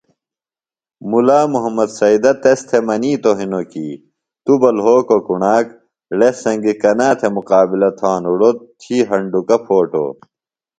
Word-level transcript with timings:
مُلا 1.09 1.41
محمد 1.53 1.89
سیدہ 1.99 2.31
تس 2.43 2.59
تھےۡ 2.67 2.83
منِیتوۡ 2.87 3.37
ہِنوۡ 3.39 3.67
کی 3.71 3.87
توۡ 4.43 4.57
بہ 4.61 4.69
لھوکو 4.77 5.17
کݨاک 5.27 5.67
ڑس 6.17 6.35
سنگی 6.43 6.73
کنا 6.81 7.09
تھےۡ 7.19 7.33
مقابلہ 7.37 7.89
تھانوۡ 7.99 8.37
ڑو 8.39 8.51
تھی 8.79 8.95
ہنڈوکہ 9.09 9.57
پھوٹو 9.65 10.05